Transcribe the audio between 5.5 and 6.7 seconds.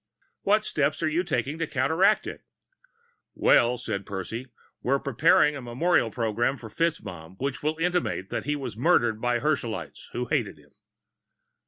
a memorial program for